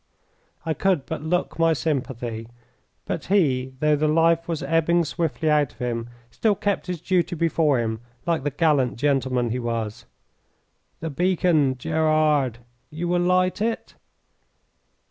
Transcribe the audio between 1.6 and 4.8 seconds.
sympathy, but he, though the life was